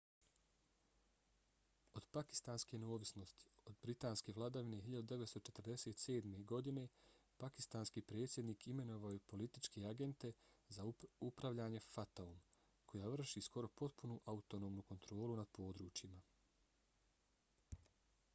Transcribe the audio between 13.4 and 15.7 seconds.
skoro potpunu autonomnu kontrolu nad